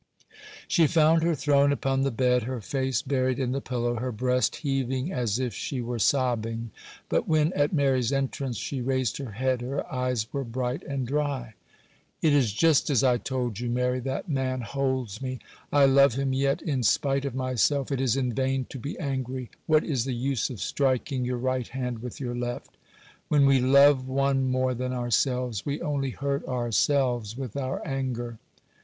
She 0.67 0.87
found 0.87 1.21
her 1.21 1.35
thrown 1.35 1.71
upon 1.71 2.01
the 2.01 2.09
bed, 2.09 2.41
her 2.45 2.59
face 2.59 3.03
buried 3.03 3.37
in 3.37 3.51
the 3.51 3.61
pillow, 3.61 3.97
her 3.97 4.11
breast 4.11 4.55
heaving 4.55 5.13
as 5.13 5.37
if 5.37 5.53
she 5.53 5.79
were 5.79 5.99
sobbing; 5.99 6.71
but 7.07 7.27
when 7.27 7.53
at 7.53 7.71
Mary's 7.71 8.11
entrance 8.11 8.57
she 8.57 8.81
raised 8.81 9.17
her 9.17 9.33
head, 9.33 9.61
her 9.61 9.85
eyes 9.93 10.25
were 10.33 10.43
bright 10.43 10.81
and 10.85 11.05
dry. 11.05 11.53
'It 12.19 12.33
is 12.33 12.51
just 12.51 12.89
as 12.89 13.03
I 13.03 13.19
told 13.19 13.59
you, 13.59 13.69
Mary,—that 13.69 14.27
man 14.27 14.61
holds 14.61 15.21
me. 15.21 15.37
I 15.71 15.85
love 15.85 16.15
him 16.15 16.33
yet, 16.33 16.63
in 16.63 16.81
spite 16.81 17.23
of 17.23 17.35
myself. 17.35 17.91
It 17.91 18.01
is 18.01 18.17
in 18.17 18.33
vain 18.33 18.65
to 18.69 18.79
be 18.79 18.97
angry. 18.97 19.51
What 19.67 19.83
is 19.83 20.05
the 20.05 20.15
use 20.15 20.49
of 20.49 20.61
striking 20.61 21.25
your 21.25 21.37
right 21.37 21.67
hand 21.67 21.99
with 21.99 22.19
your 22.19 22.33
left? 22.33 22.75
When 23.27 23.45
we 23.45 23.59
love 23.59 24.07
one 24.07 24.49
more 24.49 24.73
than 24.73 24.93
ourselves, 24.93 25.63
we 25.63 25.79
only 25.79 26.09
hurt 26.09 26.43
ourselves 26.47 27.37
with 27.37 27.55
our 27.55 27.85
anger. 27.87 28.39